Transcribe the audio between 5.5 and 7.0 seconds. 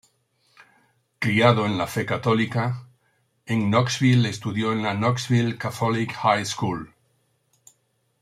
Catholic High School.